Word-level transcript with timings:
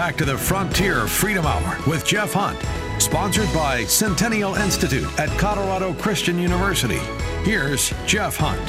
back 0.00 0.16
to 0.16 0.24
the 0.24 0.38
Frontier 0.38 1.06
Freedom 1.06 1.44
Hour 1.44 1.76
with 1.86 2.06
Jeff 2.06 2.32
Hunt, 2.32 2.58
sponsored 2.98 3.52
by 3.52 3.84
Centennial 3.84 4.54
Institute 4.54 5.06
at 5.20 5.28
Colorado 5.38 5.92
Christian 5.92 6.38
University. 6.38 6.96
Here's 7.44 7.92
Jeff 8.06 8.34
Hunt. 8.38 8.66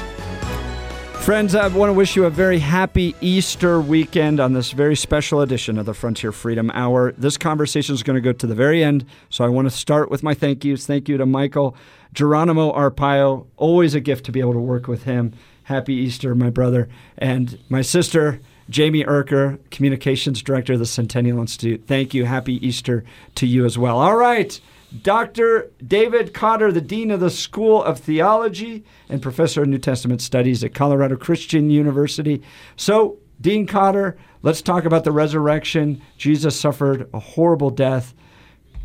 Friends, 1.23 1.55
I 1.55 1.69
want 1.69 1.87
to 1.87 1.93
wish 1.93 2.17
you 2.17 2.25
a 2.25 2.29
very 2.29 2.59
happy 2.59 3.15
Easter 3.21 3.79
weekend 3.79 4.41
on 4.41 4.51
this 4.51 4.71
very 4.71 4.97
special 4.97 5.39
edition 5.39 5.77
of 5.77 5.85
the 5.85 5.93
Frontier 5.93 6.33
Freedom 6.33 6.69
Hour. 6.73 7.13
This 7.13 7.37
conversation 7.37 7.95
is 7.95 8.03
going 8.03 8.15
to 8.15 8.21
go 8.21 8.33
to 8.33 8.45
the 8.45 8.53
very 8.53 8.83
end, 8.83 9.05
so 9.29 9.45
I 9.45 9.47
want 9.47 9.67
to 9.67 9.73
start 9.73 10.11
with 10.11 10.23
my 10.23 10.33
thank 10.33 10.65
yous. 10.65 10.85
Thank 10.85 11.07
you 11.07 11.15
to 11.15 11.25
Michael 11.25 11.77
Geronimo 12.11 12.73
Arpaio. 12.73 13.47
Always 13.55 13.95
a 13.95 14.01
gift 14.01 14.25
to 14.25 14.33
be 14.33 14.41
able 14.41 14.51
to 14.51 14.59
work 14.59 14.85
with 14.85 15.03
him. 15.03 15.31
Happy 15.63 15.93
Easter, 15.93 16.35
my 16.35 16.49
brother. 16.49 16.89
And 17.17 17.57
my 17.69 17.83
sister, 17.83 18.41
Jamie 18.71 19.03
Erker, 19.03 19.59
Communications 19.69 20.41
Director 20.41 20.73
of 20.73 20.79
the 20.79 20.85
Centennial 20.85 21.39
Institute. 21.39 21.83
Thank 21.85 22.13
you. 22.13 22.25
Happy 22.25 22.65
Easter 22.65 23.03
to 23.35 23.45
you 23.45 23.65
as 23.65 23.77
well. 23.77 23.99
All 23.99 24.15
right. 24.15 24.59
Dr. 25.03 25.71
David 25.85 26.33
Kotter, 26.33 26.73
the 26.73 26.81
Dean 26.81 27.11
of 27.11 27.19
the 27.19 27.29
School 27.29 27.83
of 27.83 27.99
Theology 27.99 28.83
and 29.09 29.21
Professor 29.21 29.63
of 29.63 29.69
New 29.69 29.77
Testament 29.77 30.21
Studies 30.21 30.63
at 30.63 30.73
Colorado 30.73 31.15
Christian 31.15 31.69
University. 31.69 32.41
So, 32.75 33.17
Dean 33.39 33.67
Kotter, 33.67 34.15
let's 34.41 34.61
talk 34.61 34.85
about 34.85 35.03
the 35.03 35.11
resurrection. 35.11 36.01
Jesus 36.17 36.59
suffered 36.59 37.09
a 37.13 37.19
horrible 37.19 37.69
death. 37.69 38.13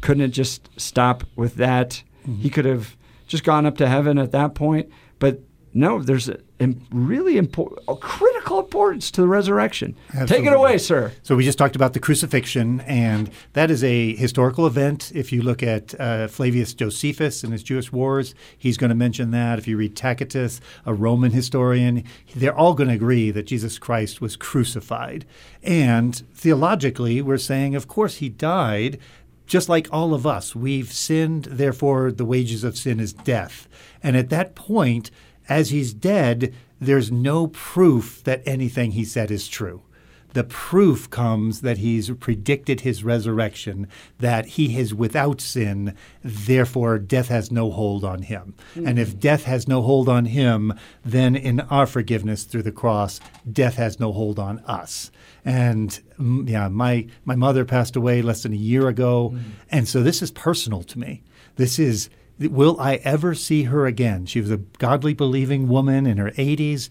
Couldn't 0.01 0.23
it 0.23 0.29
just 0.29 0.69
stop 0.77 1.25
with 1.35 1.57
that? 1.57 2.03
Mm-hmm. 2.23 2.41
He 2.41 2.51
could 2.51 2.65
have 2.65 2.97
just 3.27 3.45
gone 3.45 3.67
up 3.67 3.77
to 3.79 3.89
heaven 3.89 4.19
at 4.19 4.33
that 4.33 4.55
point. 4.55 4.91
But 5.19 5.41
no, 5.77 6.03
there's 6.03 6.29
a, 6.29 6.39
really 6.91 7.37
important, 7.37 7.87
critical 8.01 8.59
importance 8.59 9.11
to 9.11 9.21
the 9.21 9.29
resurrection. 9.29 9.95
Absolutely. 10.09 10.37
Take 10.37 10.47
it 10.47 10.57
away, 10.57 10.79
sir. 10.79 11.13
So 11.23 11.37
we 11.37 11.45
just 11.45 11.59
talked 11.59 11.77
about 11.77 11.93
the 11.93 12.01
crucifixion, 12.01 12.81
and 12.81 13.31
that 13.53 13.71
is 13.71 13.85
a 13.85 14.17
historical 14.17 14.67
event. 14.67 15.13
If 15.15 15.33
you 15.33 15.43
look 15.43 15.63
at 15.63 15.99
uh, 16.01 16.29
Flavius 16.29 16.73
Josephus 16.73 17.45
and 17.45 17.53
his 17.53 17.63
Jewish 17.63 17.93
Wars, 17.93 18.35
he's 18.57 18.79
going 18.79 18.89
to 18.89 18.97
mention 18.97 19.33
that. 19.33 19.59
If 19.59 19.69
you 19.69 19.77
read 19.77 19.95
Tacitus, 19.95 20.63
a 20.87 20.95
Roman 20.95 21.33
historian, 21.33 22.05
they're 22.35 22.57
all 22.57 22.73
going 22.73 22.89
to 22.89 22.95
agree 22.95 23.31
that 23.31 23.47
Jesus 23.47 23.79
Christ 23.79 24.23
was 24.23 24.35
crucified. 24.35 25.27
And 25.63 26.17
theologically, 26.33 27.21
we're 27.21 27.37
saying, 27.37 27.75
of 27.75 27.87
course, 27.87 28.17
he 28.17 28.31
died 28.31 28.99
just 29.47 29.69
like 29.69 29.89
all 29.93 30.13
of 30.13 30.27
us. 30.27 30.57
We've 30.57 30.93
sinned, 30.93 31.45
therefore, 31.45 32.11
the 32.11 32.25
wages 32.25 32.65
of 32.65 32.77
sin 32.77 32.99
is 32.99 33.13
death. 33.13 33.69
And 34.03 34.17
at 34.17 34.31
that 34.31 34.55
point, 34.55 35.11
as 35.49 35.71
he's 35.71 35.95
dead, 35.95 36.55
there's 36.81 37.11
no 37.11 37.47
proof 37.49 38.23
that 38.25 38.43
anything 38.47 38.93
he 38.93 39.05
said 39.05 39.31
is 39.31 39.49
true. 39.49 39.83
The 40.37 40.45
proof 40.45 41.09
comes 41.09 41.63
that 41.63 41.79
he's 41.79 42.11
predicted 42.11 42.83
his 42.83 43.03
resurrection, 43.03 43.89
that 44.19 44.45
he 44.45 44.79
is 44.79 44.93
without 44.93 45.41
sin, 45.41 45.95
therefore 46.23 46.99
death 46.99 47.29
has 47.29 47.51
no 47.51 47.71
hold 47.71 48.05
on 48.05 48.21
him. 48.21 48.55
Mm-hmm. 48.75 48.87
And 48.87 48.99
if 48.99 49.19
death 49.19 49.45
has 49.45 49.67
no 49.67 49.81
hold 49.81 50.11
on 50.11 50.27
him, 50.27 50.75
then 51.03 51.37
in 51.37 51.61
our 51.61 51.87
forgiveness 51.87 52.45
through 52.45 52.65
the 52.65 52.71
cross, 52.71 53.19
death 53.51 53.77
has 53.77 53.99
no 53.99 54.13
hold 54.13 54.39
on 54.39 54.59
us. 54.67 55.11
And 55.43 55.99
mm, 56.19 56.47
yeah, 56.47 56.69
my 56.69 57.07
my 57.25 57.35
mother 57.35 57.65
passed 57.65 57.97
away 57.97 58.21
less 58.21 58.43
than 58.43 58.53
a 58.53 58.57
year 58.57 58.89
ago, 58.89 59.31
mm-hmm. 59.31 59.51
and 59.71 59.89
so 59.89 60.03
this 60.03 60.21
is 60.21 60.31
personal 60.33 60.83
to 60.83 60.99
me. 60.99 61.23
This 61.55 61.79
is 61.79 62.11
will 62.39 62.79
I 62.81 62.97
ever 62.97 63.35
see 63.35 63.65
her 63.65 63.87
again? 63.87 64.27
She 64.27 64.41
was 64.41 64.51
a 64.51 64.59
godly, 64.59 65.15
believing 65.15 65.69
woman 65.69 66.07
in 66.07 66.19
her 66.19 66.31
80s. 66.33 66.89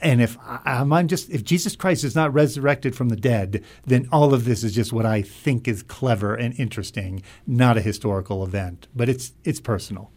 And 0.00 0.20
if 0.20 0.36
I'm 0.44 1.08
just 1.08 1.30
if 1.30 1.42
Jesus 1.42 1.74
Christ 1.74 2.04
is 2.04 2.14
not 2.14 2.32
resurrected 2.34 2.94
from 2.94 3.08
the 3.08 3.16
dead, 3.16 3.64
then 3.86 4.08
all 4.12 4.34
of 4.34 4.44
this 4.44 4.62
is 4.62 4.74
just 4.74 4.92
what 4.92 5.06
I 5.06 5.22
think 5.22 5.66
is 5.66 5.82
clever 5.82 6.34
and 6.34 6.58
interesting, 6.58 7.22
not 7.46 7.78
a 7.78 7.80
historical 7.80 8.44
event. 8.44 8.88
But 8.94 9.08
it's 9.08 9.32
it's 9.42 9.60
personal. 9.60 10.10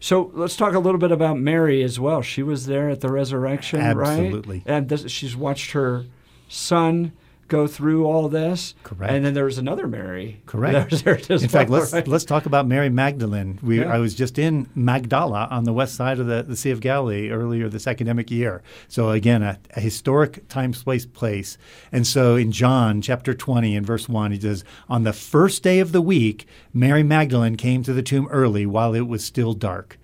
So 0.00 0.32
let's 0.34 0.56
talk 0.56 0.74
a 0.74 0.80
little 0.80 0.98
bit 0.98 1.12
about 1.12 1.38
Mary 1.38 1.82
as 1.82 1.98
well. 1.98 2.22
She 2.22 2.42
was 2.42 2.66
there 2.66 2.90
at 2.90 3.00
the 3.00 3.10
resurrection, 3.10 3.80
Absolutely. 3.80 4.04
right? 4.04 4.26
Absolutely. 4.26 4.62
And 4.66 4.88
this, 4.88 5.10
she's 5.10 5.36
watched 5.36 5.70
her 5.72 6.04
son 6.48 7.12
go 7.52 7.66
through 7.66 8.06
all 8.06 8.30
this. 8.30 8.74
Correct. 8.82 9.12
And 9.12 9.24
then 9.24 9.34
there 9.34 9.44
was 9.44 9.58
another 9.58 9.86
Mary. 9.86 10.40
Correct. 10.46 10.90
in 11.06 11.48
fact, 11.48 11.68
let's 11.68 11.92
right? 11.92 12.08
let's 12.08 12.24
talk 12.24 12.46
about 12.46 12.66
Mary 12.66 12.88
Magdalene. 12.88 13.58
We 13.62 13.80
yeah. 13.80 13.92
I 13.92 13.98
was 13.98 14.14
just 14.14 14.38
in 14.38 14.68
Magdala 14.74 15.48
on 15.50 15.64
the 15.64 15.72
west 15.72 15.94
side 15.94 16.18
of 16.18 16.26
the, 16.26 16.42
the 16.42 16.56
Sea 16.56 16.70
of 16.70 16.80
Galilee 16.80 17.28
earlier 17.28 17.68
this 17.68 17.86
academic 17.86 18.30
year. 18.30 18.62
So 18.88 19.10
again, 19.10 19.42
a, 19.42 19.58
a 19.76 19.80
historic 19.80 20.48
time 20.48 20.72
space 20.72 21.04
place. 21.04 21.58
And 21.92 22.06
so 22.06 22.36
in 22.36 22.52
John 22.52 23.02
chapter 23.02 23.34
20 23.34 23.76
and 23.76 23.86
verse 23.86 24.08
1, 24.08 24.32
he 24.32 24.40
says, 24.40 24.64
"On 24.88 25.02
the 25.02 25.12
first 25.12 25.62
day 25.62 25.78
of 25.78 25.92
the 25.92 26.00
week, 26.00 26.46
Mary 26.72 27.02
Magdalene 27.02 27.56
came 27.56 27.82
to 27.82 27.92
the 27.92 28.02
tomb 28.02 28.28
early 28.30 28.64
while 28.64 28.94
it 28.94 29.06
was 29.06 29.22
still 29.22 29.52
dark." 29.52 29.98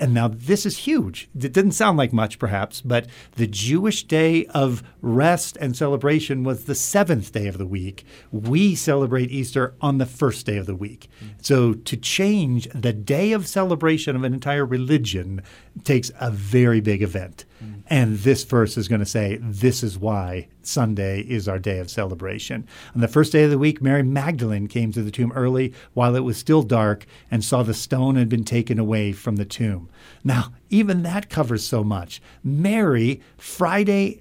And 0.00 0.14
now 0.14 0.28
this 0.28 0.64
is 0.64 0.78
huge. 0.78 1.28
It 1.34 1.52
didn't 1.52 1.72
sound 1.72 1.98
like 1.98 2.12
much, 2.12 2.38
perhaps, 2.38 2.80
but 2.80 3.06
the 3.36 3.46
Jewish 3.46 4.04
day 4.04 4.46
of 4.46 4.82
rest 5.02 5.56
and 5.60 5.76
celebration 5.76 6.44
was 6.44 6.64
the 6.64 6.74
seventh 6.74 7.32
day 7.32 7.48
of 7.48 7.58
the 7.58 7.66
week. 7.66 8.04
We 8.30 8.74
celebrate 8.74 9.30
Easter 9.30 9.74
on 9.80 9.98
the 9.98 10.06
first 10.06 10.46
day 10.46 10.56
of 10.56 10.66
the 10.66 10.74
week. 10.74 11.08
So 11.40 11.74
to 11.74 11.96
change 11.96 12.68
the 12.74 12.92
day 12.92 13.32
of 13.32 13.46
celebration 13.46 14.16
of 14.16 14.24
an 14.24 14.34
entire 14.34 14.64
religion 14.64 15.42
takes 15.84 16.10
a 16.20 16.30
very 16.30 16.80
big 16.80 17.02
event. 17.02 17.44
And 17.90 18.18
this 18.18 18.44
verse 18.44 18.76
is 18.76 18.86
going 18.86 19.00
to 19.00 19.06
say, 19.06 19.38
this 19.40 19.82
is 19.82 19.98
why 19.98 20.48
Sunday 20.62 21.20
is 21.22 21.48
our 21.48 21.58
day 21.58 21.78
of 21.78 21.90
celebration. 21.90 22.66
On 22.94 23.00
the 23.00 23.08
first 23.08 23.32
day 23.32 23.44
of 23.44 23.50
the 23.50 23.58
week, 23.58 23.80
Mary 23.80 24.02
Magdalene 24.02 24.68
came 24.68 24.92
to 24.92 25.02
the 25.02 25.10
tomb 25.10 25.32
early 25.32 25.72
while 25.94 26.14
it 26.14 26.20
was 26.20 26.36
still 26.36 26.62
dark 26.62 27.06
and 27.30 27.42
saw 27.42 27.62
the 27.62 27.72
stone 27.72 28.16
had 28.16 28.28
been 28.28 28.44
taken 28.44 28.78
away 28.78 29.12
from 29.12 29.36
the 29.36 29.46
tomb. 29.46 29.88
Now, 30.22 30.52
even 30.68 31.02
that 31.04 31.30
covers 31.30 31.64
so 31.64 31.82
much. 31.82 32.20
Mary, 32.44 33.22
Friday 33.38 34.20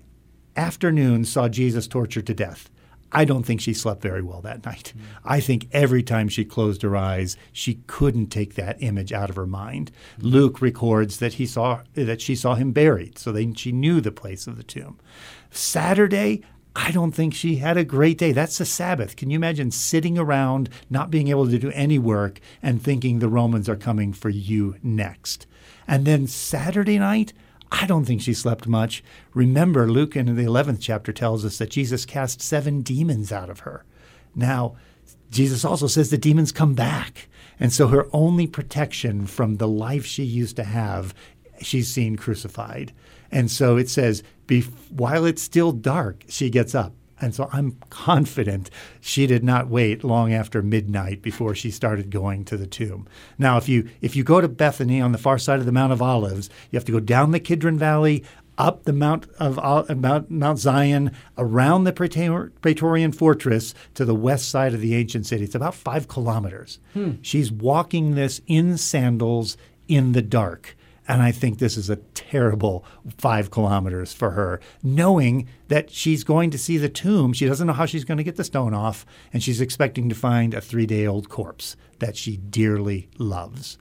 afternoon, 0.56 1.26
saw 1.26 1.50
Jesus 1.50 1.88
tortured 1.88 2.26
to 2.28 2.34
death. 2.34 2.70
I 3.12 3.26
don't 3.26 3.44
think 3.44 3.62
she 3.62 3.74
slept 3.74 4.02
very 4.02 4.22
well 4.22 4.42
that 4.42 4.66
night. 4.66 4.94
Mm. 4.96 5.02
I 5.24 5.40
think 5.40 5.68
every 5.72 6.04
time 6.04 6.28
she 6.28 6.44
closed 6.44 6.82
her 6.82 6.96
eyes, 6.96 7.38
she 7.54 7.76
couldn't 7.88 8.28
take 8.28 8.56
that 8.56 8.82
image 8.82 9.14
out 9.14 9.30
of 9.30 9.36
her 9.36 9.48
mind. 9.48 9.92
Mm. 10.20 10.32
Luke 10.32 10.62
records 10.62 11.20
that 11.20 11.34
he 11.34 11.46
saw 11.46 11.84
that 11.94 12.22
she 12.22 12.36
saw 12.36 12.56
him 12.56 12.72
buried, 12.72 13.18
so 13.18 13.32
they, 13.32 13.52
she 13.54 13.72
knew 13.72 14.02
the 14.02 14.12
place 14.12 14.48
of 14.48 14.58
the 14.58 14.64
tomb. 14.64 15.00
Saturday, 15.52 16.44
I 16.76 16.92
don't 16.92 17.14
think 17.14 17.34
she 17.34 17.56
had 17.56 17.78
a 17.78 17.84
great 17.84 18.20
day. 18.20 18.34
That's 18.34 18.60
the 18.60 18.66
Sabbath. 18.66 19.16
Can 19.16 19.32
you 19.32 19.36
imagine 19.36 19.72
sitting 19.72 20.18
around, 20.18 20.70
not 20.90 21.10
being 21.10 21.30
able 21.30 21.50
to 21.50 21.58
do 21.58 21.72
any 21.72 21.98
work, 21.98 22.40
and 22.62 22.82
thinking 22.82 23.18
the 23.18 23.30
Romans 23.30 23.68
are 23.68 23.76
coming 23.76 24.14
for 24.14 24.30
you 24.30 24.76
next? 24.84 25.48
And 25.88 26.06
then 26.06 26.28
Saturday 26.28 27.00
night, 27.00 27.34
I 27.72 27.86
don't 27.86 28.06
think 28.06 28.22
she 28.22 28.34
slept 28.34 28.68
much. 28.68 29.04
Remember, 29.34 29.90
Luke 29.90 30.16
in 30.16 30.36
the 30.36 30.44
11th 30.44 30.78
chapter 30.80 31.12
tells 31.12 31.44
us 31.44 31.58
that 31.58 31.70
Jesus 31.70 32.06
cast 32.06 32.42
seven 32.42 32.82
demons 32.82 33.32
out 33.32 33.50
of 33.50 33.62
her. 33.62 33.84
Now, 34.36 34.76
Jesus 35.30 35.66
also 35.66 35.88
says 35.88 36.10
the 36.10 36.18
demons 36.18 36.52
come 36.52 36.74
back. 36.74 37.28
And 37.60 37.74
so 37.74 37.88
her 37.88 38.08
only 38.14 38.48
protection 38.48 39.26
from 39.26 39.56
the 39.56 39.68
life 39.68 40.06
she 40.06 40.24
used 40.24 40.56
to 40.58 40.64
have, 40.64 41.14
she's 41.62 41.92
seen 41.92 42.16
crucified. 42.16 42.94
And 43.32 43.52
so 43.52 43.78
it 43.78 43.90
says, 43.90 44.24
while 44.90 45.26
it's 45.26 45.42
still 45.42 45.72
dark, 45.72 46.24
she 46.30 46.50
gets 46.50 46.74
up. 46.74 46.94
And 47.20 47.34
so 47.34 47.50
I'm 47.52 47.78
confident 47.90 48.70
she 49.02 49.26
did 49.26 49.44
not 49.44 49.68
wait 49.68 50.04
long 50.04 50.34
after 50.34 50.62
midnight 50.62 51.22
before 51.22 51.56
she 51.56 51.72
started 51.72 52.12
going 52.12 52.46
to 52.46 52.58
the 52.58 52.68
tomb. 52.68 53.08
Now, 53.38 53.58
if 53.58 53.68
you 53.68 53.90
if 54.02 54.16
you 54.16 54.24
go 54.24 54.40
to 54.42 54.48
Bethany 54.48 55.02
on 55.02 55.12
the 55.12 55.18
far 55.18 55.38
side 55.38 55.60
of 55.60 55.66
the 55.66 55.72
Mount 55.72 55.94
of 55.94 56.02
Olives, 56.02 56.50
you 56.70 56.78
have 56.78 56.86
to 56.86 56.92
go 56.92 57.00
down 57.00 57.32
the 57.32 57.40
Kidron 57.40 57.78
Valley, 57.78 58.24
up 58.58 58.84
the 58.84 58.94
Mount 58.94 59.28
of 59.40 59.58
Mount, 59.98 60.30
Mount 60.32 60.60
Zion, 60.60 61.12
around 61.38 61.84
the 61.84 61.94
Praetorian 61.94 63.12
Fortress 63.12 63.74
to 63.94 64.06
the 64.06 64.16
west 64.16 64.50
side 64.50 64.74
of 64.74 64.82
the 64.82 64.96
ancient 64.96 65.26
city. 65.26 65.44
It's 65.44 65.56
about 65.56 65.76
five 65.76 66.08
kilometers. 66.08 66.80
Hmm. 66.94 67.14
She's 67.22 67.52
walking 67.52 68.16
this 68.16 68.42
in 68.48 68.78
sandals 68.78 69.58
in 69.88 70.12
the 70.14 70.22
dark. 70.22 70.76
And 71.08 71.22
I 71.22 71.32
think 71.32 71.58
this 71.58 71.78
is 71.78 71.90
a 71.90 71.96
terrible 71.96 72.84
five 73.18 73.50
kilometers 73.50 74.14
for 74.14 74.32
her, 74.32 74.60
knowing 74.84 75.48
that 75.70 75.90
she's 75.90 76.24
going 76.24 76.50
to 76.52 76.58
see 76.58 76.78
the 76.78 76.90
tomb. 76.90 77.34
She 77.34 77.46
doesn't 77.46 77.66
know 77.66 77.74
how 77.74 77.86
she's 77.86 78.04
going 78.04 78.18
to 78.18 78.24
get 78.24 78.36
the 78.36 78.44
stone 78.44 78.74
off, 78.74 79.06
and 79.32 79.42
she's 79.42 79.62
expecting 79.62 80.10
to 80.10 80.16
find 80.16 80.54
a 80.54 80.62
three 80.62 80.86
day 80.86 81.08
old 81.08 81.30
corpse 81.30 81.76
that 82.00 82.18
she 82.18 82.38
dearly 82.38 83.10
loves. 83.18 83.78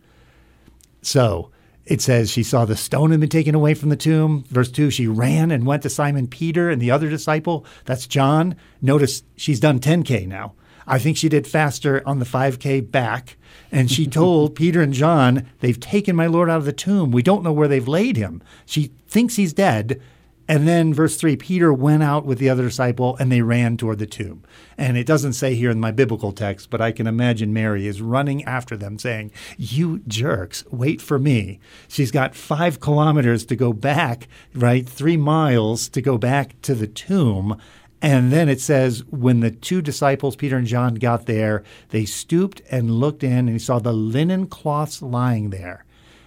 So 1.02 1.50
it 1.87 2.00
says 2.00 2.31
she 2.31 2.43
saw 2.43 2.64
the 2.64 2.76
stone 2.76 3.12
had 3.12 3.20
been 3.20 3.29
taken 3.29 3.55
away 3.55 3.75
from 3.75 3.90
the 3.90 3.96
tomb. 3.96 4.44
Verse 4.49 4.70
2, 4.70 4.90
she 4.90 5.06
ran 5.06 5.50
and 5.50 5.67
went 5.67 5.82
to 5.84 5.90
Simon 5.90 6.26
Peter 6.26 6.69
and 6.69 6.82
the 6.82 6.90
other 6.90 7.08
disciple. 7.08 7.64
That's 7.84 8.06
John. 8.06 8.56
Notice 8.82 9.22
she's 9.37 9.61
done 9.61 9.79
10K 9.79 10.26
now. 10.26 10.55
I 10.87 10.99
think 10.99 11.17
she 11.17 11.29
did 11.29 11.47
faster 11.47 12.03
on 12.06 12.19
the 12.19 12.25
5K 12.25 12.91
back. 12.91 13.37
And 13.73 13.91
she 13.91 14.06
told 14.06 14.55
Peter 14.56 14.83
and 14.83 14.93
John, 14.93 15.49
They've 15.61 15.79
taken 15.79 16.17
my 16.17 16.27
Lord 16.27 16.49
out 16.49 16.59
of 16.59 16.65
the 16.65 16.73
tomb. 16.73 17.11
We 17.11 17.23
don't 17.23 17.43
know 17.43 17.53
where 17.53 17.69
they've 17.69 17.88
laid 17.88 18.17
him. 18.17 18.43
She 18.65 18.93
thinks 19.09 19.37
he's 19.37 19.53
dead. 19.53 20.00
And 20.49 20.69
then 20.69 20.94
verse 20.94 21.17
3 21.17 21.37
Peter 21.37 21.73
went 21.73 22.03
out 22.03 22.25
with 22.25 22.38
the 22.38 22.49
other 22.49 22.62
disciple 22.62 23.17
and 23.17 23.33
they 23.33 23.43
ran 23.43 23.77
toward 23.77 23.99
the 23.99 24.06
tomb. 24.06 24.44
And 24.79 24.97
it 24.97 25.06
doesn't 25.06 25.33
say 25.33 25.55
here 25.55 25.71
in 25.71 25.81
my 25.81 25.91
biblical 25.91 26.33
text, 26.33 26.71
but 26.71 26.81
I 26.81 26.93
can 26.93 27.06
imagine 27.06 27.53
Mary 27.53 27.87
is 27.87 28.00
running 28.00 28.44
after 28.44 28.77
them 28.77 28.99
saying, 28.99 29.32
You 29.56 30.00
jerks, 30.06 30.65
wait 30.71 31.00
for 31.00 31.19
me. 31.19 31.59
She's 31.89 32.12
got 32.12 32.37
five 32.37 32.79
kilometers 32.79 33.44
to 33.47 33.56
go 33.56 33.73
back, 33.73 34.29
right? 34.55 34.89
Three 34.89 35.17
miles 35.17 35.89
to 35.91 36.00
go 36.00 36.17
back 36.17 36.61
to 36.62 36.75
the 36.75 36.87
tomb. 36.87 37.61
And 38.02 38.31
then 38.31 38.48
it 38.48 38.60
says, 38.60 39.04
when 39.06 39.40
the 39.40 39.50
two 39.50 39.81
disciples, 39.81 40.37
Peter 40.37 40.56
and 40.56 40.66
John, 40.66 40.96
got 40.96 41.26
there, 41.26 41.64
they 41.90 42.04
stooped 42.04 42.60
and 42.70 43.00
looked 43.00 43.25
in 43.25 43.32
and 43.32 43.50
he 43.50 43.58
saw 43.58 43.78
the 43.78 43.93
linen 43.93 44.46
cloths 44.46 45.00
lying 45.00 45.50
there. 45.50 45.84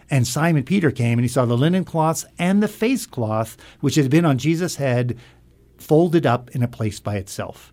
And 0.10 0.27
Simon 0.27 0.63
Peter 0.63 0.89
came 0.89 1.19
and 1.19 1.24
he 1.24 1.30
saw 1.30 1.45
the 1.45 1.57
linen 1.57 1.86
cloths 1.86 2.25
and 2.39 2.63
the 2.63 2.68
face 2.68 3.06
cloth, 3.06 3.56
which 3.80 3.95
had 3.95 4.10
been 4.10 4.25
on 4.25 4.39
Jesus' 4.39 4.77
head, 4.77 5.18
folded 5.77 6.25
up 6.25 6.50
in 6.51 6.63
a 6.63 6.68
place 6.68 7.00
by 7.00 7.18
itself. 7.18 7.71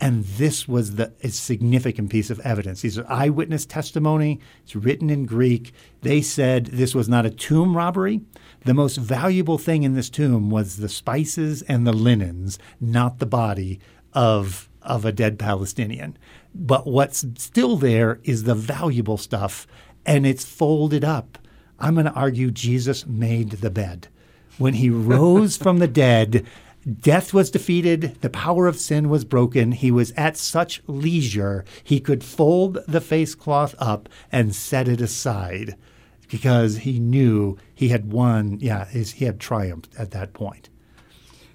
And 0.00 0.24
this 0.24 0.66
was 0.66 0.96
the 0.96 1.12
a 1.22 1.28
significant 1.28 2.10
piece 2.10 2.30
of 2.30 2.40
evidence. 2.40 2.82
These 2.82 2.98
are 2.98 3.10
eyewitness 3.10 3.64
testimony. 3.64 4.40
It's 4.64 4.74
written 4.74 5.08
in 5.08 5.24
Greek. 5.24 5.72
They 6.02 6.20
said 6.20 6.66
this 6.66 6.94
was 6.94 7.08
not 7.08 7.26
a 7.26 7.30
tomb 7.30 7.76
robbery. 7.76 8.20
The 8.64 8.74
most 8.74 8.96
valuable 8.96 9.58
thing 9.58 9.82
in 9.82 9.94
this 9.94 10.10
tomb 10.10 10.50
was 10.50 10.78
the 10.78 10.88
spices 10.88 11.62
and 11.62 11.86
the 11.86 11.92
linens, 11.92 12.58
not 12.80 13.18
the 13.18 13.26
body 13.26 13.78
of, 14.12 14.68
of 14.82 15.04
a 15.04 15.12
dead 15.12 15.38
Palestinian. 15.38 16.18
But 16.54 16.86
what's 16.86 17.24
still 17.38 17.76
there 17.76 18.20
is 18.24 18.44
the 18.44 18.54
valuable 18.54 19.16
stuff, 19.16 19.66
and 20.04 20.26
it's 20.26 20.44
folded 20.44 21.04
up 21.04 21.38
I'm 21.78 21.94
going 21.94 22.06
to 22.06 22.12
argue 22.12 22.50
Jesus 22.50 23.06
made 23.06 23.50
the 23.50 23.70
bed. 23.70 24.08
When 24.58 24.74
he 24.74 24.90
rose 24.90 25.56
from 25.56 25.78
the 25.78 25.88
dead, 25.88 26.46
death 27.00 27.32
was 27.32 27.50
defeated, 27.50 28.18
the 28.20 28.30
power 28.30 28.66
of 28.66 28.78
sin 28.78 29.08
was 29.08 29.24
broken. 29.24 29.72
He 29.72 29.90
was 29.90 30.12
at 30.12 30.36
such 30.36 30.82
leisure, 30.86 31.64
he 31.82 32.00
could 32.00 32.24
fold 32.24 32.78
the 32.86 33.00
face 33.00 33.34
cloth 33.34 33.74
up 33.78 34.08
and 34.30 34.54
set 34.54 34.88
it 34.88 35.00
aside 35.00 35.76
because 36.28 36.78
he 36.78 36.98
knew 36.98 37.56
he 37.74 37.88
had 37.88 38.12
won. 38.12 38.58
Yeah, 38.60 38.86
he 38.86 39.24
had 39.24 39.40
triumphed 39.40 39.94
at 39.98 40.10
that 40.12 40.32
point. 40.32 40.68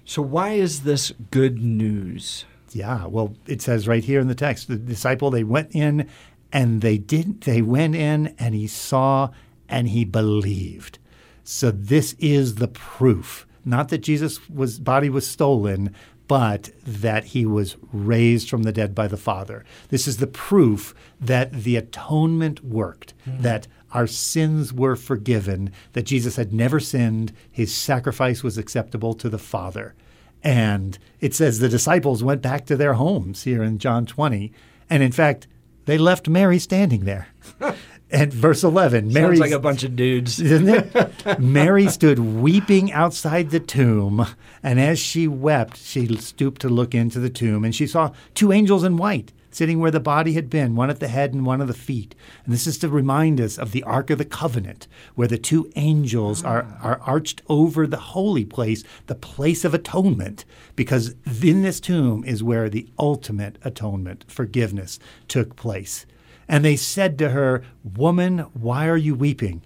So, 0.04 0.22
why 0.22 0.50
is 0.52 0.82
this 0.82 1.12
good 1.30 1.62
news? 1.62 2.44
Yeah, 2.72 3.06
well, 3.06 3.36
it 3.46 3.62
says 3.62 3.88
right 3.88 4.04
here 4.04 4.20
in 4.20 4.28
the 4.28 4.34
text 4.34 4.68
the 4.68 4.76
disciple, 4.76 5.30
they 5.30 5.44
went 5.44 5.74
in 5.74 6.08
and 6.52 6.80
they 6.80 6.98
didn't, 6.98 7.42
they 7.42 7.62
went 7.62 7.94
in 7.94 8.34
and 8.38 8.54
he 8.54 8.66
saw 8.66 9.30
and 9.68 9.88
he 9.88 10.04
believed. 10.04 10.98
So 11.44 11.70
this 11.70 12.14
is 12.18 12.56
the 12.56 12.68
proof, 12.68 13.46
not 13.64 13.88
that 13.88 13.98
Jesus' 13.98 14.48
was, 14.48 14.78
body 14.78 15.10
was 15.10 15.26
stolen, 15.26 15.94
but 16.28 16.70
that 16.86 17.24
he 17.24 17.44
was 17.44 17.76
raised 17.92 18.48
from 18.48 18.62
the 18.62 18.72
dead 18.72 18.94
by 18.94 19.08
the 19.08 19.16
Father. 19.16 19.64
This 19.88 20.06
is 20.06 20.18
the 20.18 20.28
proof 20.28 20.94
that 21.20 21.52
the 21.52 21.74
atonement 21.76 22.64
worked, 22.64 23.14
mm-hmm. 23.26 23.42
that 23.42 23.66
our 23.92 24.06
sins 24.06 24.72
were 24.72 24.94
forgiven, 24.94 25.72
that 25.92 26.04
Jesus 26.04 26.36
had 26.36 26.52
never 26.52 26.78
sinned, 26.78 27.32
his 27.50 27.74
sacrifice 27.74 28.44
was 28.44 28.58
acceptable 28.58 29.14
to 29.14 29.28
the 29.28 29.38
Father. 29.38 29.94
And 30.42 30.98
it 31.20 31.34
says 31.34 31.58
the 31.58 31.68
disciples 31.68 32.22
went 32.22 32.42
back 32.42 32.64
to 32.66 32.76
their 32.76 32.94
homes 32.94 33.42
here 33.42 33.62
in 33.62 33.78
John 33.78 34.06
20. 34.06 34.52
And 34.88 35.02
in 35.02 35.12
fact, 35.12 35.48
they 35.86 35.98
left 35.98 36.28
Mary 36.28 36.58
standing 36.58 37.04
there. 37.04 37.28
And 38.12 38.32
verse 38.32 38.64
11, 38.64 39.12
Mary 39.12 39.36
like 39.36 39.52
a 39.52 39.58
bunch 39.58 39.84
of 39.84 39.94
dudes. 39.94 40.40
Isn't 40.40 40.68
it? 40.68 41.38
Mary 41.38 41.86
stood 41.86 42.18
weeping 42.18 42.92
outside 42.92 43.50
the 43.50 43.60
tomb, 43.60 44.26
and 44.62 44.80
as 44.80 44.98
she 44.98 45.28
wept, 45.28 45.76
she 45.76 46.16
stooped 46.16 46.60
to 46.62 46.68
look 46.68 46.94
into 46.94 47.20
the 47.20 47.30
tomb, 47.30 47.64
and 47.64 47.74
she 47.74 47.86
saw 47.86 48.12
two 48.34 48.50
angels 48.52 48.82
in 48.82 48.96
white 48.96 49.32
sitting 49.50 49.80
where 49.80 49.90
the 49.90 50.00
body 50.00 50.34
had 50.34 50.48
been, 50.48 50.76
one 50.76 50.90
at 50.90 51.00
the 51.00 51.08
head 51.08 51.34
and 51.34 51.44
one 51.44 51.60
at 51.60 51.66
the 51.66 51.74
feet. 51.74 52.14
And 52.44 52.54
this 52.54 52.66
is 52.66 52.78
to 52.78 52.88
remind 52.88 53.40
us 53.40 53.58
of 53.58 53.72
the 53.72 53.82
Ark 53.82 54.10
of 54.10 54.18
the 54.18 54.24
Covenant, 54.24 54.86
where 55.14 55.28
the 55.28 55.38
two 55.38 55.70
angels 55.76 56.44
ah. 56.44 56.48
are, 56.48 56.78
are 56.82 57.00
arched 57.00 57.42
over 57.48 57.86
the 57.86 57.96
holy 57.96 58.44
place, 58.44 58.84
the 59.06 59.14
place 59.14 59.64
of 59.64 59.74
atonement, 59.74 60.44
because 60.76 61.14
in 61.42 61.62
this 61.62 61.80
tomb 61.80 62.24
is 62.24 62.42
where 62.42 62.68
the 62.68 62.88
ultimate 62.98 63.58
atonement, 63.62 64.24
forgiveness, 64.28 64.98
took 65.28 65.56
place. 65.56 66.06
And 66.50 66.64
they 66.64 66.74
said 66.74 67.16
to 67.18 67.30
her, 67.30 67.62
Woman, 67.84 68.40
why 68.52 68.88
are 68.88 68.96
you 68.96 69.14
weeping? 69.14 69.62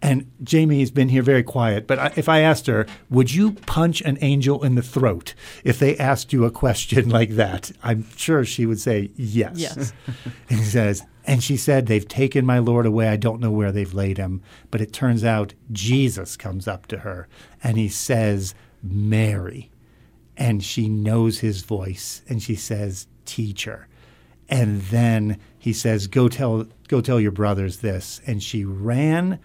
And 0.00 0.30
Jamie 0.44 0.78
has 0.80 0.92
been 0.92 1.08
here 1.08 1.22
very 1.22 1.42
quiet, 1.42 1.88
but 1.88 2.16
if 2.16 2.28
I 2.28 2.40
asked 2.40 2.68
her, 2.68 2.86
would 3.10 3.34
you 3.34 3.52
punch 3.52 4.00
an 4.02 4.16
angel 4.20 4.62
in 4.62 4.76
the 4.76 4.82
throat 4.82 5.34
if 5.64 5.80
they 5.80 5.96
asked 5.96 6.32
you 6.32 6.44
a 6.44 6.52
question 6.52 7.08
like 7.18 7.30
that? 7.30 7.72
I'm 7.82 8.06
sure 8.14 8.44
she 8.44 8.66
would 8.66 8.78
say 8.78 9.10
yes. 9.16 9.54
Yes. 9.56 9.92
and 10.50 10.58
he 10.60 10.64
says, 10.64 11.02
and 11.24 11.42
she 11.42 11.56
said, 11.56 11.86
They've 11.86 12.06
taken 12.06 12.46
my 12.46 12.58
Lord 12.58 12.86
away. 12.86 13.08
I 13.08 13.16
don't 13.16 13.40
know 13.40 13.50
where 13.50 13.72
they've 13.72 13.92
laid 13.92 14.18
him. 14.18 14.42
But 14.70 14.80
it 14.82 14.92
turns 14.92 15.24
out 15.24 15.54
Jesus 15.72 16.36
comes 16.36 16.68
up 16.68 16.86
to 16.88 16.98
her 16.98 17.26
and 17.64 17.76
he 17.76 17.88
says, 17.88 18.54
Mary. 18.82 19.70
And 20.36 20.62
she 20.62 20.88
knows 20.88 21.40
his 21.40 21.62
voice 21.62 22.22
and 22.28 22.42
she 22.42 22.54
says, 22.54 23.08
Teacher. 23.24 23.88
And 24.48 24.80
then 24.82 25.38
he 25.68 25.74
says, 25.74 26.06
"Go 26.06 26.28
tell, 26.28 26.64
go 26.88 27.02
tell 27.02 27.20
your 27.20 27.30
brothers 27.30 27.78
this." 27.78 28.22
And 28.26 28.42
she 28.42 28.64
ran, 28.64 29.38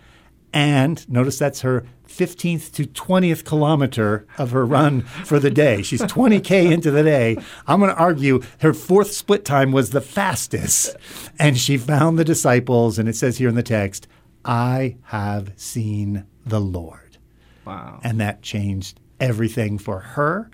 and 0.53 1.05
notice 1.09 1.37
that's 1.37 1.61
her 1.61 1.85
15th 2.07 2.71
to 2.75 2.85
20th 2.85 3.43
kilometer 3.43 4.25
of 4.37 4.51
her 4.51 4.65
run 4.65 5.01
for 5.01 5.37
the 5.37 5.51
day. 5.51 5.81
She's 5.81 6.01
20k 6.01 6.71
into 6.71 6.91
the 6.91 7.03
day. 7.03 7.35
I'm 7.67 7.79
going 7.81 7.91
to 7.91 7.97
argue 7.97 8.41
her 8.61 8.73
fourth 8.73 9.11
split 9.11 9.43
time 9.43 9.73
was 9.73 9.89
the 9.89 9.99
fastest, 9.99 10.95
and 11.37 11.57
she 11.57 11.75
found 11.75 12.17
the 12.17 12.23
disciples. 12.23 12.97
And 12.97 13.09
it 13.09 13.17
says 13.17 13.37
here 13.37 13.49
in 13.49 13.55
the 13.55 13.61
text, 13.61 14.07
"I 14.45 14.95
have 15.07 15.51
seen 15.57 16.23
the 16.45 16.61
Lord." 16.61 17.17
Wow! 17.65 17.99
And 18.01 18.17
that 18.21 18.41
changed 18.41 19.01
everything 19.19 19.77
for 19.77 19.99
her, 19.99 20.49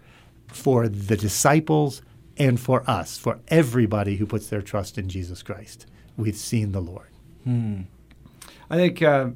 for 0.48 0.88
the 0.88 1.16
disciples 1.16 2.02
and 2.40 2.60
for 2.60 2.90
us, 2.90 3.18
for 3.18 3.40
everybody 3.50 4.16
who 4.16 4.26
puts 4.26 4.48
their 4.48 4.62
trust 4.62 4.98
in 4.98 5.10
Jesus 5.10 5.44
Christ. 5.44 5.86
We've 6.18 6.36
seen 6.36 6.72
the 6.72 6.80
Lord. 6.80 7.10
Hmm. 7.44 7.82
I 8.70 8.78
think 8.78 9.02
uh, 9.02 9.30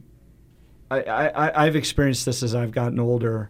I, 0.89 1.01
I, 1.01 1.65
I've 1.65 1.75
experienced 1.75 2.25
this 2.25 2.41
as 2.41 2.55
I've 2.55 2.71
gotten 2.71 3.00
older, 3.00 3.50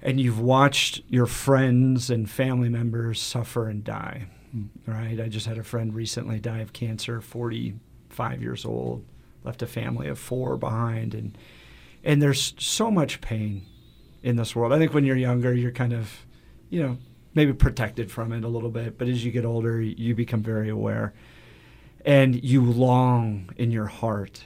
and 0.00 0.20
you've 0.20 0.40
watched 0.40 1.02
your 1.08 1.26
friends 1.26 2.10
and 2.10 2.28
family 2.28 2.68
members 2.68 3.20
suffer 3.20 3.68
and 3.68 3.84
die. 3.84 4.28
Hmm. 4.52 4.64
Right? 4.86 5.20
I 5.20 5.28
just 5.28 5.46
had 5.46 5.58
a 5.58 5.64
friend 5.64 5.94
recently 5.94 6.40
die 6.40 6.60
of 6.60 6.72
cancer, 6.72 7.20
45 7.20 8.42
years 8.42 8.64
old, 8.64 9.04
left 9.44 9.62
a 9.62 9.66
family 9.66 10.08
of 10.08 10.18
four 10.18 10.56
behind, 10.56 11.14
and 11.14 11.36
and 12.02 12.20
there's 12.20 12.54
so 12.58 12.90
much 12.90 13.20
pain 13.20 13.66
in 14.22 14.36
this 14.36 14.54
world. 14.54 14.72
I 14.72 14.78
think 14.78 14.94
when 14.94 15.04
you're 15.04 15.16
younger, 15.16 15.54
you're 15.54 15.70
kind 15.70 15.92
of, 15.92 16.26
you 16.68 16.82
know, 16.82 16.98
maybe 17.34 17.52
protected 17.52 18.10
from 18.10 18.32
it 18.32 18.44
a 18.44 18.48
little 18.48 18.70
bit, 18.70 18.96
but 18.98 19.08
as 19.08 19.24
you 19.24 19.32
get 19.32 19.44
older, 19.44 19.80
you 19.80 20.14
become 20.14 20.42
very 20.42 20.68
aware. 20.68 21.12
And 22.04 22.42
you 22.44 22.62
long 22.62 23.50
in 23.56 23.70
your 23.70 23.86
heart 23.86 24.44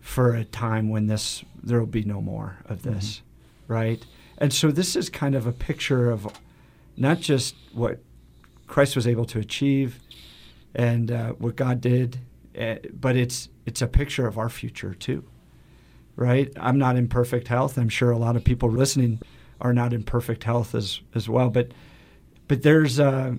for 0.00 0.34
a 0.34 0.44
time 0.44 0.88
when 0.88 1.06
this 1.06 1.44
there 1.62 1.78
will 1.78 1.86
be 1.86 2.04
no 2.04 2.20
more 2.20 2.56
of 2.64 2.82
this, 2.82 3.16
mm-hmm. 3.16 3.72
right? 3.72 4.06
And 4.38 4.52
so 4.52 4.70
this 4.70 4.96
is 4.96 5.10
kind 5.10 5.34
of 5.34 5.46
a 5.46 5.52
picture 5.52 6.10
of 6.10 6.26
not 6.96 7.20
just 7.20 7.54
what 7.72 8.00
Christ 8.66 8.96
was 8.96 9.06
able 9.06 9.26
to 9.26 9.38
achieve 9.38 10.00
and 10.74 11.10
uh, 11.10 11.32
what 11.32 11.56
God 11.56 11.80
did, 11.80 12.20
uh, 12.58 12.76
but 12.92 13.16
it's 13.16 13.48
it's 13.66 13.82
a 13.82 13.86
picture 13.86 14.26
of 14.26 14.38
our 14.38 14.48
future 14.48 14.94
too, 14.94 15.24
right? 16.16 16.50
I'm 16.58 16.78
not 16.78 16.96
in 16.96 17.08
perfect 17.08 17.48
health. 17.48 17.76
I'm 17.76 17.88
sure 17.90 18.10
a 18.10 18.18
lot 18.18 18.36
of 18.36 18.42
people 18.42 18.70
listening 18.70 19.20
are 19.60 19.74
not 19.74 19.92
in 19.92 20.02
perfect 20.02 20.44
health 20.44 20.74
as 20.74 21.00
as 21.14 21.28
well, 21.28 21.50
but 21.50 21.72
but 22.50 22.62
there's 22.62 22.98
a 22.98 23.38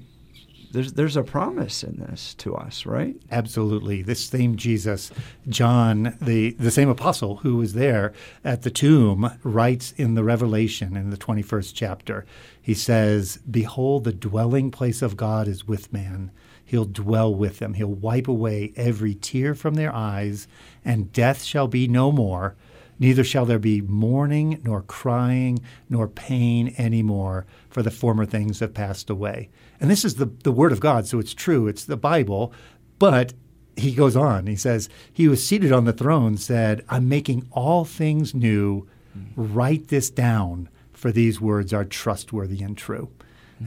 there's 0.71 0.93
there's 0.93 1.17
a 1.17 1.23
promise 1.23 1.83
in 1.83 1.99
this 1.99 2.33
to 2.35 2.55
us, 2.55 2.85
right? 2.85 3.13
Absolutely. 3.29 4.01
This 4.01 4.23
same 4.23 4.55
Jesus, 4.55 5.11
John, 5.49 6.17
the 6.21 6.51
the 6.51 6.71
same 6.71 6.87
apostle 6.87 7.35
who 7.37 7.57
was 7.57 7.73
there 7.73 8.13
at 8.45 8.61
the 8.61 8.69
tomb, 8.69 9.29
writes 9.43 9.93
in 9.97 10.13
the 10.13 10.23
Revelation 10.23 10.95
in 10.95 11.09
the 11.09 11.17
21st 11.17 11.73
chapter. 11.75 12.25
He 12.61 12.73
says, 12.73 13.39
"Behold, 13.51 14.05
the 14.05 14.13
dwelling 14.13 14.71
place 14.71 15.01
of 15.01 15.17
God 15.17 15.49
is 15.49 15.67
with 15.67 15.91
man." 15.91 16.31
He'll 16.63 16.85
dwell 16.85 17.35
with 17.35 17.59
them. 17.59 17.73
He'll 17.73 17.89
wipe 17.89 18.29
away 18.29 18.71
every 18.77 19.13
tear 19.13 19.53
from 19.55 19.73
their 19.73 19.93
eyes, 19.93 20.47
and 20.85 21.11
death 21.11 21.43
shall 21.43 21.67
be 21.67 21.85
no 21.85 22.13
more. 22.13 22.55
Neither 23.01 23.23
shall 23.23 23.47
there 23.47 23.57
be 23.57 23.81
mourning, 23.81 24.61
nor 24.63 24.83
crying, 24.83 25.57
nor 25.89 26.07
pain 26.07 26.75
any 26.77 27.01
more, 27.01 27.47
for 27.67 27.81
the 27.81 27.89
former 27.89 28.27
things 28.27 28.59
have 28.59 28.75
passed 28.75 29.09
away. 29.09 29.49
And 29.79 29.89
this 29.89 30.05
is 30.05 30.15
the, 30.15 30.27
the 30.43 30.51
Word 30.51 30.71
of 30.71 30.79
God, 30.79 31.07
so 31.07 31.17
it's 31.17 31.33
true, 31.33 31.67
it's 31.67 31.83
the 31.83 31.97
Bible. 31.97 32.53
But 32.99 33.33
he 33.75 33.95
goes 33.95 34.15
on, 34.15 34.45
he 34.45 34.55
says, 34.55 34.87
He 35.11 35.27
was 35.27 35.43
seated 35.43 35.71
on 35.71 35.85
the 35.85 35.93
throne 35.93 36.37
said, 36.37 36.85
I'm 36.89 37.09
making 37.09 37.47
all 37.49 37.85
things 37.85 38.35
new. 38.35 38.87
Write 39.35 39.87
this 39.87 40.11
down, 40.11 40.69
for 40.93 41.11
these 41.11 41.41
words 41.41 41.73
are 41.73 41.83
trustworthy 41.83 42.61
and 42.61 42.77
true. 42.77 43.09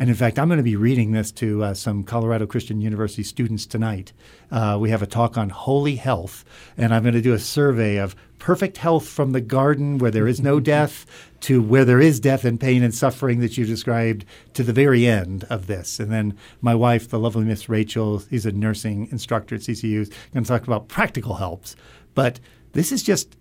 And 0.01 0.09
in 0.09 0.17
fact, 0.17 0.39
I'm 0.39 0.49
going 0.49 0.59
to 0.59 0.65
be 0.65 0.75
reading 0.75 1.13
this 1.13 1.31
to 1.33 1.63
uh, 1.63 1.75
some 1.75 2.03
Colorado 2.03 2.47
Christian 2.47 2.81
University 2.81 3.23
students 3.23 3.65
tonight. 3.65 4.13
Uh, 4.51 4.77
we 4.81 4.91
have 4.91 5.03
a 5.03 5.07
talk 5.07 5.39
on 5.39 5.51
holy 5.51 5.97
health, 5.97 6.45
and 6.77 6.93
I'm 6.93 7.03
going 7.03 7.15
to 7.15 7.21
do 7.21 7.33
a 7.33 7.39
survey 7.39 7.99
of 7.99 8.17
perfect 8.41 8.79
health 8.79 9.07
from 9.07 9.31
the 9.33 9.41
garden 9.41 9.99
where 9.99 10.11
there 10.11 10.27
is 10.27 10.41
no 10.41 10.59
death 10.75 11.07
to 11.41 11.63
where 11.63 11.85
there 11.85 12.01
is 12.01 12.19
death 12.19 12.45
and 12.45 12.59
pain 12.59 12.83
and 12.83 12.93
suffering 12.93 13.39
that 13.39 13.57
you 13.57 13.65
described 13.65 14.25
to 14.55 14.65
the 14.65 14.73
very 14.73 15.07
end 15.07 15.45
of 15.49 15.69
this. 15.69 16.01
And 16.01 16.11
then 16.11 16.37
my 16.61 16.75
wife, 16.75 17.09
the 17.09 17.19
lovely 17.19 17.45
Miss 17.45 17.69
Rachel, 17.69 18.19
he's 18.19 18.47
a 18.47 18.53
nursing 18.53 19.09
instructor 19.13 19.55
at 19.55 19.61
CCU, 19.61 20.01
is 20.01 20.11
going 20.33 20.43
to 20.43 20.49
talk 20.49 20.67
about 20.67 20.89
practical 20.89 21.37
helps. 21.37 21.77
But 22.15 22.41
this 22.73 22.91
is 22.91 23.03
just 23.03 23.37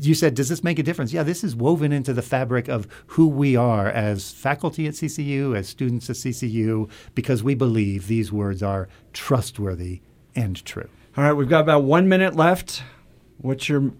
you 0.00 0.14
said, 0.14 0.34
does 0.34 0.48
this 0.48 0.64
make 0.64 0.78
a 0.78 0.82
difference? 0.82 1.12
Yeah, 1.12 1.22
this 1.22 1.44
is 1.44 1.56
woven 1.56 1.92
into 1.92 2.12
the 2.12 2.22
fabric 2.22 2.68
of 2.68 2.86
who 3.08 3.28
we 3.28 3.56
are 3.56 3.88
as 3.88 4.32
faculty 4.32 4.86
at 4.86 4.94
CCU, 4.94 5.56
as 5.56 5.68
students 5.68 6.10
at 6.10 6.16
CCU, 6.16 6.90
because 7.14 7.42
we 7.42 7.54
believe 7.54 8.06
these 8.06 8.32
words 8.32 8.62
are 8.62 8.88
trustworthy 9.12 10.00
and 10.34 10.64
true. 10.64 10.88
All 11.16 11.24
right, 11.24 11.32
we've 11.32 11.48
got 11.48 11.60
about 11.60 11.84
one 11.84 12.08
minute 12.08 12.36
left. 12.36 12.82
What's 13.38 13.68
your 13.68 13.92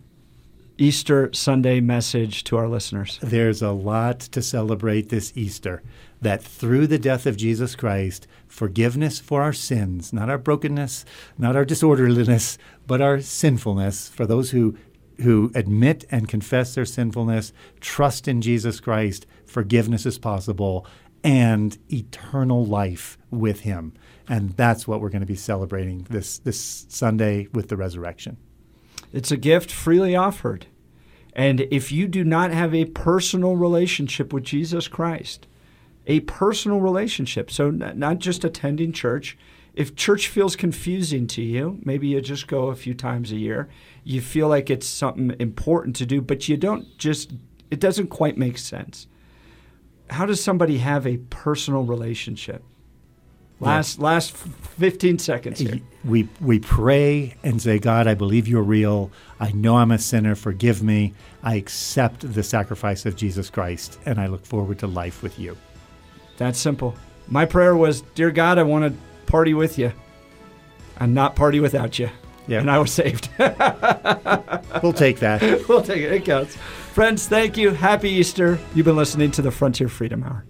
Easter 0.79 1.31
Sunday 1.33 1.81
message 1.81 2.45
to 2.45 2.57
our 2.59 2.69
listeners? 2.69 3.19
There's 3.23 3.63
a 3.63 3.71
lot 3.71 4.21
to 4.21 4.43
celebrate 4.43 5.09
this 5.09 5.33
Easter. 5.35 5.83
That 6.21 6.43
through 6.43 6.87
the 6.87 6.99
death 6.99 7.27
of 7.27 7.37
Jesus 7.37 7.75
Christ, 7.75 8.27
forgiveness 8.47 9.19
for 9.19 9.43
our 9.43 9.53
sins, 9.53 10.13
not 10.13 10.31
our 10.31 10.39
brokenness, 10.39 11.05
not 11.39 11.57
our 11.57 11.65
disorderliness, 11.65 12.59
but 12.87 13.01
our 13.01 13.21
sinfulness, 13.21 14.09
for 14.09 14.27
those 14.27 14.51
who 14.51 14.77
who 15.23 15.51
admit 15.55 16.05
and 16.11 16.29
confess 16.29 16.75
their 16.75 16.85
sinfulness, 16.85 17.53
trust 17.81 18.29
in 18.29 18.43
Jesus 18.43 18.81
Christ, 18.81 19.27
forgiveness 19.45 20.07
is 20.07 20.19
possible, 20.19 20.87
and 21.25 21.79
eternal 21.91 22.65
life 22.65 23.19
with 23.31 23.61
Him. 23.61 23.93
And 24.29 24.51
that's 24.51 24.87
what 24.87 25.01
we're 25.01 25.11
going 25.11 25.21
to 25.21 25.27
be 25.27 25.37
celebrating 25.37 26.07
this, 26.11 26.39
this 26.39 26.87
Sunday 26.89 27.49
with 27.53 27.69
the 27.69 27.77
resurrection. 27.77 28.37
It's 29.13 29.31
a 29.31 29.37
gift 29.37 29.71
freely 29.71 30.15
offered. 30.15 30.67
And 31.33 31.63
if 31.71 31.93
you 31.93 32.09
do 32.09 32.25
not 32.25 32.51
have 32.51 32.75
a 32.75 32.87
personal 32.87 33.57
relationship 33.57 34.33
with 34.33 34.45
Jesus 34.45 34.89
Christ, 34.89 35.47
a 36.07 36.21
personal 36.21 36.81
relationship, 36.81 37.51
so 37.51 37.71
not 37.71 38.19
just 38.19 38.45
attending 38.45 38.93
church, 38.93 39.37
if 39.77 39.95
church 39.95 40.29
feels 40.29 40.57
confusing 40.57 41.27
to 41.29 41.43
you, 41.43 41.79
maybe 41.85 42.09
you 42.09 42.21
just 42.23 42.49
go 42.49 42.69
a 42.69 42.75
few 42.75 42.95
times 42.95 43.31
a 43.31 43.37
year, 43.37 43.69
you 44.05 44.23
feel 44.23 44.49
like 44.49 44.71
it's 44.71 44.87
something 44.87 45.37
important 45.39 45.95
to 45.97 46.07
do, 46.07 46.23
but 46.23 46.49
you 46.49 46.57
don't 46.57 46.97
just, 46.97 47.33
it 47.71 47.79
doesn't 47.79 48.09
quite 48.09 48.39
make 48.39 48.57
sense. 48.57 49.07
How 50.09 50.25
does 50.25 50.43
somebody 50.43 50.79
have 50.79 51.07
a 51.07 51.19
personal 51.19 51.83
relationship? 51.83 52.65
Last 53.59 53.99
last 53.99 54.37
15 54.37 55.19
seconds 55.19 55.59
here. 55.61 55.81
We 56.05 56.29
we 56.43 56.59
pray 56.59 57.37
and 57.43 57.61
say, 57.61 57.79
God, 57.79 58.07
I 58.07 58.13
believe 58.13 58.47
you're 58.47 58.63
real. 58.63 59.11
I 59.41 59.51
know 59.53 59.79
I'm 59.79 59.93
a 59.93 59.99
sinner. 59.99 60.35
Forgive 60.35 60.83
me. 60.83 61.15
I 61.43 61.55
accept 61.55 62.35
the 62.35 62.43
sacrifice 62.43 63.07
of 63.07 63.17
Jesus 63.17 63.49
Christ, 63.49 63.99
and 64.05 64.21
I 64.21 64.27
look 64.27 64.45
forward 64.45 64.79
to 64.81 64.87
life 64.87 65.23
with 65.23 65.39
you. 65.39 65.57
That's 66.37 66.59
simple. 66.59 66.95
My 67.29 67.47
prayer 67.47 67.75
was, 67.75 68.03
Dear 68.15 68.31
God, 68.31 68.59
I 68.59 68.63
want 68.63 68.93
to 68.93 69.01
party 69.27 69.55
with 69.55 69.79
you 69.79 69.93
and 70.99 71.15
not 71.15 71.37
party 71.37 71.61
without 71.61 71.99
you. 71.99 72.09
Yeah. 72.49 72.61
And 72.61 72.71
I 72.71 72.79
was 72.79 72.93
saved. 72.93 73.29
we'll 73.39 74.93
take 74.93 75.19
that. 75.19 75.65
we'll 75.69 75.83
take 75.83 76.03
it. 76.03 76.13
It 76.13 76.25
counts. 76.25 76.57
Friends, 76.57 77.27
thank 77.27 77.57
you. 77.57 77.71
Happy 77.71 78.09
Easter. 78.09 78.59
You've 78.75 78.87
been 78.87 78.97
listening 78.97 79.31
to 79.33 79.43
the 79.43 79.51
Frontier 79.51 79.89
Freedom 79.89 80.23
Hour. 80.23 80.45